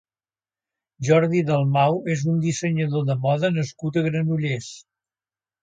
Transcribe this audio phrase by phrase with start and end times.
[1.09, 4.75] Jordi Dalmau és un dissenyador de moda nascut a Granollers.